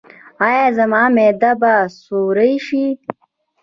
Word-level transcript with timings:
ایا 0.45 0.65
زما 0.77 1.01
معده 1.17 1.51
به 1.61 1.73
سورۍ 2.01 2.53
شي؟ 2.65 2.85